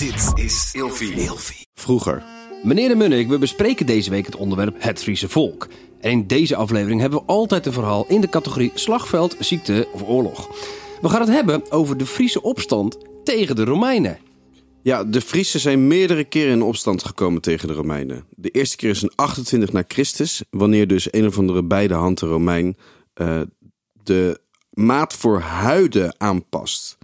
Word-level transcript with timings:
Dit 0.00 0.44
is 0.44 0.70
Ilfie. 0.72 1.66
Vroeger. 1.74 2.22
Meneer 2.62 2.88
de 2.88 2.94
Munnik, 2.94 3.28
we 3.28 3.38
bespreken 3.38 3.86
deze 3.86 4.10
week 4.10 4.26
het 4.26 4.36
onderwerp 4.36 4.74
het 4.78 5.02
Friese 5.02 5.28
volk. 5.28 5.68
En 6.00 6.10
in 6.10 6.26
deze 6.26 6.56
aflevering 6.56 7.00
hebben 7.00 7.18
we 7.18 7.24
altijd 7.24 7.66
een 7.66 7.72
verhaal 7.72 8.06
in 8.08 8.20
de 8.20 8.28
categorie 8.28 8.70
slagveld, 8.74 9.36
ziekte 9.38 9.88
of 9.92 10.02
oorlog. 10.02 10.48
We 11.00 11.08
gaan 11.08 11.20
het 11.20 11.30
hebben 11.30 11.70
over 11.70 11.96
de 11.96 12.06
Friese 12.06 12.42
opstand 12.42 12.98
tegen 13.24 13.56
de 13.56 13.64
Romeinen. 13.64 14.18
Ja, 14.82 15.04
de 15.04 15.20
Friesen 15.20 15.60
zijn 15.60 15.86
meerdere 15.86 16.24
keren 16.24 16.52
in 16.52 16.62
opstand 16.62 17.04
gekomen 17.04 17.40
tegen 17.40 17.68
de 17.68 17.74
Romeinen. 17.74 18.24
De 18.30 18.50
eerste 18.50 18.76
keer 18.76 18.90
is 18.90 19.02
in 19.02 19.12
28 19.14 19.72
na 19.72 19.84
Christus, 19.88 20.42
wanneer 20.50 20.86
dus 20.86 21.12
een 21.12 21.26
of 21.26 21.38
andere 21.38 21.62
beide 21.62 21.94
handen 21.94 22.28
Romein 22.28 22.76
eh, 23.14 23.40
de 24.02 24.40
maat 24.70 25.14
voor 25.14 25.40
huiden 25.40 26.14
aanpast. 26.18 26.98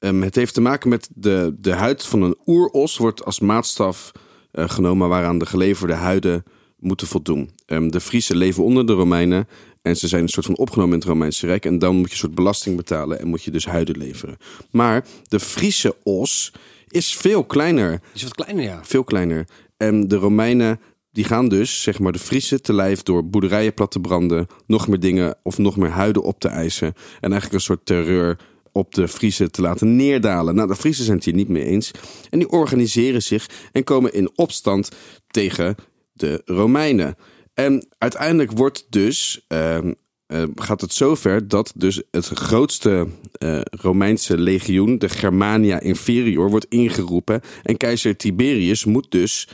Um, 0.00 0.22
het 0.22 0.34
heeft 0.34 0.54
te 0.54 0.60
maken 0.60 0.88
met 0.88 1.08
de, 1.14 1.54
de 1.58 1.72
huid 1.72 2.04
van 2.04 2.22
een 2.22 2.36
oeros 2.46 2.96
wordt 2.96 3.24
als 3.24 3.40
maatstaf 3.40 4.12
uh, 4.52 4.68
genomen 4.68 5.08
waaraan 5.08 5.38
de 5.38 5.46
geleverde 5.46 5.94
huiden 5.94 6.44
moeten 6.78 7.06
voldoen. 7.06 7.50
Um, 7.66 7.90
de 7.90 8.00
Friesen 8.00 8.36
leven 8.36 8.64
onder 8.64 8.86
de 8.86 8.92
Romeinen 8.92 9.48
en 9.82 9.96
ze 9.96 10.08
zijn 10.08 10.22
een 10.22 10.28
soort 10.28 10.46
van 10.46 10.56
opgenomen 10.56 10.92
in 10.92 10.98
het 10.98 11.08
Romeinse 11.08 11.46
Rijk. 11.46 11.64
En 11.64 11.78
dan 11.78 11.96
moet 11.96 12.06
je 12.06 12.12
een 12.12 12.18
soort 12.18 12.34
belasting 12.34 12.76
betalen 12.76 13.20
en 13.20 13.28
moet 13.28 13.42
je 13.42 13.50
dus 13.50 13.66
huiden 13.66 13.98
leveren. 13.98 14.36
Maar 14.70 15.04
de 15.28 15.40
Friese 15.40 15.96
os 16.02 16.52
is 16.88 17.16
veel 17.16 17.44
kleiner. 17.44 18.00
Is 18.14 18.22
wat 18.22 18.34
kleiner, 18.34 18.64
ja. 18.64 18.80
Veel 18.82 19.04
kleiner. 19.04 19.46
En 19.76 20.08
de 20.08 20.16
Romeinen 20.16 20.80
die 21.12 21.24
gaan 21.24 21.48
dus, 21.48 21.82
zeg 21.82 21.98
maar, 21.98 22.12
de 22.12 22.18
Friese 22.18 22.60
te 22.60 22.72
lijf 22.72 23.02
door 23.02 23.28
boerderijen 23.28 23.74
plat 23.74 23.90
te 23.90 24.00
branden, 24.00 24.46
nog 24.66 24.88
meer 24.88 25.00
dingen 25.00 25.36
of 25.42 25.58
nog 25.58 25.76
meer 25.76 25.90
huiden 25.90 26.22
op 26.22 26.40
te 26.40 26.48
eisen. 26.48 26.94
En 27.20 27.30
eigenlijk 27.30 27.52
een 27.52 27.60
soort 27.60 27.86
terreur 27.86 28.38
op 28.72 28.94
de 28.94 29.08
Friese 29.08 29.50
te 29.50 29.60
laten 29.60 29.96
neerdalen. 29.96 30.54
Nou, 30.54 30.68
de 30.68 30.76
Friesen 30.76 31.04
zijn 31.04 31.16
het 31.16 31.24
hier 31.24 31.34
niet 31.34 31.48
mee 31.48 31.64
eens. 31.64 31.90
En 32.30 32.38
die 32.38 32.50
organiseren 32.50 33.22
zich 33.22 33.46
en 33.72 33.84
komen 33.84 34.12
in 34.12 34.30
opstand 34.34 34.88
tegen 35.26 35.74
de 36.12 36.42
Romeinen. 36.44 37.16
En 37.54 37.86
uiteindelijk 37.98 38.52
wordt 38.52 38.86
dus, 38.90 39.44
uh, 39.48 39.76
uh, 39.76 40.42
gaat 40.54 40.80
het 40.80 40.92
zover 40.92 41.48
dat 41.48 41.72
dus 41.74 42.02
het 42.10 42.26
grootste 42.26 43.06
uh, 43.42 43.60
Romeinse 43.70 44.38
legioen, 44.38 44.98
de 44.98 45.08
Germania 45.08 45.80
Inferior, 45.80 46.50
wordt 46.50 46.66
ingeroepen. 46.68 47.40
En 47.62 47.76
keizer 47.76 48.16
Tiberius 48.16 48.84
moet 48.84 49.10
dus 49.10 49.48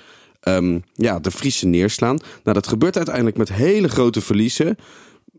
um, 0.48 0.82
ja, 0.94 1.18
de 1.18 1.30
Friese 1.30 1.66
neerslaan. 1.66 2.16
Nou, 2.16 2.54
dat 2.54 2.66
gebeurt 2.66 2.96
uiteindelijk 2.96 3.36
met 3.36 3.52
hele 3.52 3.88
grote 3.88 4.20
verliezen. 4.20 4.76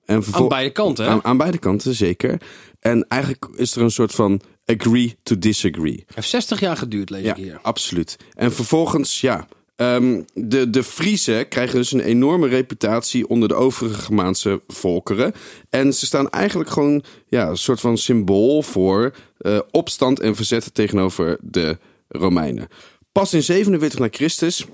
En 0.08 0.24
aan 0.32 0.48
beide 0.48 0.72
kanten, 0.72 1.06
hè? 1.06 1.12
Aan, 1.12 1.24
aan, 1.24 1.38
beide 1.38 1.58
kanten, 1.58 1.96
zeker. 1.96 2.42
En 2.80 3.06
eigenlijk 3.08 3.48
is 3.56 3.76
er 3.76 3.82
een 3.82 3.92
soort 3.92 4.12
van 4.12 4.42
agree 4.66 5.16
to 5.24 5.38
disagree. 5.38 6.04
Het 6.06 6.16
heeft 6.16 6.30
60 6.30 6.60
jaar 6.60 6.78
geduurd, 6.78 7.10
lees 7.10 7.24
ja, 7.24 7.36
ik 7.36 7.44
hier. 7.44 7.60
absoluut. 7.62 8.18
En 8.34 8.52
vervolgens, 8.52 9.22
ja... 9.22 9.48
Um, 9.80 10.26
de, 10.34 10.70
de 10.70 10.84
Friesen 10.84 11.48
krijgen 11.48 11.76
dus 11.76 11.92
een 11.92 12.00
enorme 12.00 12.48
reputatie 12.48 13.28
onder 13.28 13.50
de 13.50 13.56
overige 13.56 14.02
Germaanse 14.02 14.62
volkeren. 14.68 15.34
En 15.70 15.94
ze 15.94 16.06
staan 16.06 16.30
eigenlijk 16.30 16.70
gewoon 16.70 17.04
ja, 17.28 17.48
een 17.48 17.58
soort 17.58 17.80
van 17.80 17.98
symbool 17.98 18.62
voor 18.62 19.16
uh, 19.40 19.60
opstand 19.72 20.20
en 20.20 20.36
verzet 20.36 20.74
tegenover 20.74 21.38
de 21.42 21.78
Romeinen. 22.08 22.68
Pas 23.12 23.34
in 23.34 23.44
47 23.44 24.00
na 24.00 24.08
Christus 24.12 24.66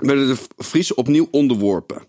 werden 0.00 0.28
de 0.28 0.36
Friesen 0.64 0.96
opnieuw 0.96 1.28
onderworpen. 1.30 2.02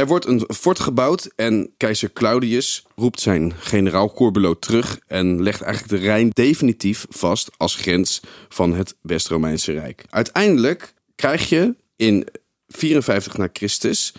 Er 0.00 0.06
wordt 0.06 0.26
een 0.26 0.44
fort 0.54 0.80
gebouwd 0.80 1.30
en 1.36 1.70
keizer 1.76 2.12
Claudius 2.12 2.84
roept 2.96 3.20
zijn 3.20 3.52
generaal 3.58 4.12
Corbulo 4.12 4.58
terug 4.58 4.98
en 5.06 5.42
legt 5.42 5.62
eigenlijk 5.62 6.02
de 6.02 6.08
Rijn 6.08 6.28
definitief 6.28 7.06
vast 7.08 7.50
als 7.56 7.74
grens 7.74 8.20
van 8.48 8.74
het 8.74 8.94
West-Romeinse 9.00 9.72
Rijk. 9.72 10.04
Uiteindelijk 10.10 10.94
krijg 11.14 11.48
je 11.48 11.74
in 11.96 12.26
54 12.68 13.36
na 13.36 13.48
Christus 13.52 14.12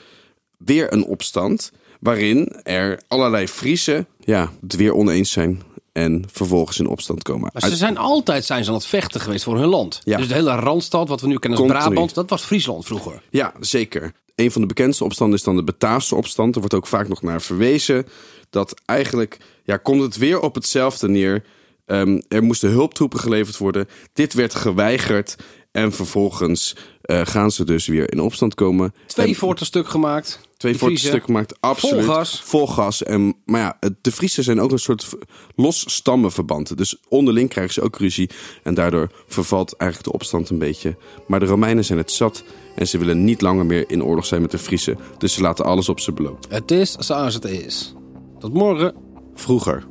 weer 0.58 0.94
een 0.94 1.06
opstand 1.06 1.72
waarin 2.00 2.48
er 2.64 3.02
allerlei 3.08 3.48
Friesen 3.48 4.08
ja, 4.20 4.52
het 4.62 4.76
weer 4.76 4.94
oneens 4.94 5.32
zijn 5.32 5.62
en 5.92 6.24
vervolgens 6.32 6.80
in 6.80 6.88
opstand 6.88 7.24
komen. 7.24 7.50
Maar 7.54 7.70
ze 7.70 7.76
zijn 7.76 7.98
altijd 7.98 8.46
zijn 8.46 8.64
ze 8.64 8.70
aan 8.70 8.76
het 8.76 8.86
vechten 8.86 9.22
geweest 9.22 9.44
voor 9.44 9.58
hun 9.58 9.70
land. 9.70 10.02
Ja. 10.04 10.18
Dus 10.18 10.28
de 10.28 10.34
hele 10.34 10.56
Randstad, 10.56 11.08
wat 11.08 11.22
we 11.22 11.28
nu 11.28 11.40
kennen 11.40 11.60
als 11.60 11.68
Continu. 11.68 11.90
Brabant, 11.90 12.14
dat 12.14 12.30
was 12.30 12.42
Friesland 12.42 12.86
vroeger. 12.86 13.22
Ja, 13.30 13.54
zeker. 13.60 14.14
Een 14.42 14.52
van 14.52 14.62
de 14.62 14.68
bekendste 14.68 15.04
opstanden 15.04 15.38
is 15.38 15.44
dan 15.44 15.56
de 15.56 15.64
Bataafse 15.64 16.16
opstand. 16.16 16.54
Er 16.54 16.60
wordt 16.60 16.76
ook 16.76 16.88
vaak 16.88 17.08
nog 17.08 17.22
naar 17.22 17.42
verwezen. 17.42 18.08
Dat 18.50 18.82
eigenlijk 18.86 19.38
ja, 19.64 19.78
komt 19.78 20.02
het 20.02 20.18
weer 20.18 20.40
op 20.40 20.56
hetzelfde 20.56 21.10
neer. 21.10 21.44
Um, 21.86 22.22
er 22.28 22.44
moesten 22.44 22.70
hulptroepen 22.70 23.20
geleverd 23.20 23.58
worden. 23.58 23.88
Dit 24.14 24.34
werd 24.34 24.56
geweigerd. 24.56 25.36
En 25.72 25.92
vervolgens 25.92 26.76
uh, 27.06 27.22
gaan 27.24 27.52
ze 27.52 27.66
dus 27.66 27.88
weer 27.88 28.12
in 28.12 28.20
opstand 28.20 28.56
komen. 28.56 28.94
Twee 29.06 29.28
en, 29.28 29.36
forten 29.36 29.66
stuk 29.66 29.88
gemaakt. 29.88 30.40
Twee 30.58 30.76
forten 30.76 30.98
stuk 30.98 31.24
gemaakt, 31.24 31.56
absoluut. 31.60 32.06
Vol 32.06 32.14
gas. 32.14 32.42
Vol 32.44 32.68
gas. 32.68 33.04
En, 33.04 33.36
maar 33.46 33.62
ja, 33.62 33.92
de 34.02 34.12
Friesen 34.12 34.44
zijn 34.44 34.62
ook 34.62 34.72
een 34.72 34.80
soort 34.80 35.10
los 35.56 35.84
stammenverband. 35.94 36.78
Dus 36.78 36.96
onderling 37.10 37.50
krijgen 37.50 37.74
ze 37.74 37.82
ook 37.82 37.98
ruzie. 37.98 38.30
En 38.64 38.74
daardoor 38.74 39.12
vervalt 39.28 39.76
eigenlijk 39.78 40.12
de 40.12 40.18
opstand 40.18 40.50
een 40.50 40.58
beetje. 40.58 40.98
Maar 41.28 41.40
de 41.40 41.46
Romeinen 41.46 41.86
zijn 41.86 41.98
het 41.98 42.12
zat. 42.12 42.44
En 42.76 42.88
ze 42.88 42.98
willen 42.98 43.24
niet 43.24 43.42
langer 43.42 43.66
meer 43.66 43.90
in 43.90 44.04
oorlog 44.04 44.26
zijn 44.26 44.42
met 44.42 44.52
de 44.52 44.58
Friesen. 44.58 44.98
Dus 45.18 45.34
ze 45.34 45.42
laten 45.42 45.66
alles 45.66 45.90
op 45.90 46.00
ze 46.00 46.12
belopen. 46.12 46.50
Het 46.50 46.72
is 46.72 46.92
zoals 46.92 47.34
het 47.34 47.46
is. 47.46 47.94
Tot 48.40 48.54
morgen. 48.54 48.96
Vroeger. 49.34 49.91